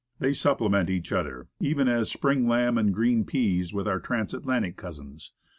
They 0.17 0.33
supplement 0.33 0.89
each 0.89 1.11
other, 1.11 1.45
even 1.59 1.87
as 1.87 2.09
spring 2.09 2.47
lamb 2.47 2.75
and 2.79 2.91
green 2.91 3.23
peas 3.23 3.71
with 3.71 3.87
our 3.87 3.99
transatlantic 3.99 4.75
cousins. 4.75 5.31